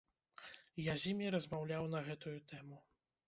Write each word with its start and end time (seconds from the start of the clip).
Я 0.91 0.95
з 1.03 1.11
імі 1.11 1.27
размаўляў 1.35 1.85
на 1.97 2.01
гэтую 2.07 2.35
тэму. 2.53 2.81